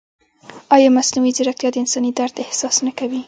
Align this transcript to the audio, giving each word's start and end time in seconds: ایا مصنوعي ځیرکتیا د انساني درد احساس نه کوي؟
ایا 0.75 0.89
مصنوعي 0.97 1.31
ځیرکتیا 1.37 1.69
د 1.71 1.75
انساني 1.83 2.11
درد 2.19 2.35
احساس 2.45 2.75
نه 2.85 2.91
کوي؟ 2.99 3.19